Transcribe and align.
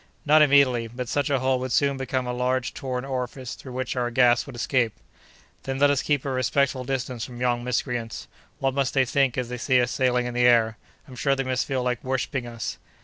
"Not 0.25 0.41
immediately; 0.41 0.87
but 0.87 1.07
such 1.07 1.29
a 1.29 1.37
hole 1.37 1.59
would 1.59 1.71
soon 1.71 1.95
become 1.95 2.25
a 2.25 2.33
large 2.33 2.73
torn 2.73 3.05
orifice 3.05 3.53
through 3.53 3.73
which 3.73 3.95
our 3.95 4.09
gas 4.09 4.47
would 4.47 4.55
escape." 4.55 4.93
"Then, 5.61 5.77
let 5.77 5.91
us 5.91 6.01
keep 6.01 6.25
at 6.25 6.29
a 6.29 6.31
respectful 6.31 6.83
distance 6.83 7.23
from 7.23 7.39
yon 7.39 7.63
miscreants. 7.63 8.27
What 8.57 8.73
must 8.73 8.95
they 8.95 9.05
think 9.05 9.37
as 9.37 9.49
they 9.49 9.59
see 9.59 9.79
us 9.79 9.91
sailing 9.91 10.25
in 10.25 10.33
the 10.33 10.47
air? 10.47 10.79
I'm 11.07 11.15
sure 11.15 11.35
they 11.35 11.43
must 11.43 11.67
feel 11.67 11.83
like 11.83 12.03
worshipping 12.03 12.47
us!" 12.47 12.79